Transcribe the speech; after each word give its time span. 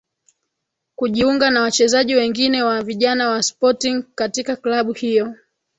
Kujiunga 0.95 1.49
na 1.51 1.61
wachezaji 1.61 2.15
wengine 2.15 2.63
wa 2.63 2.83
vijana 2.83 3.29
wa 3.29 3.43
Sporting 3.43 4.03
katika 4.15 4.55
klabu 4.55 4.93
hiyo 4.93 5.35